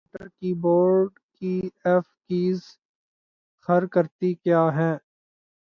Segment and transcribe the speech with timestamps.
[0.03, 1.53] computer keyboard کی
[1.85, 2.61] F keys
[3.67, 4.95] خر کرتی کیا ہیں